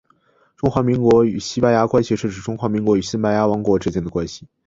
[0.57, 4.47] 中华民国与西班牙关系是指中华民国与西班牙王国之间的关系。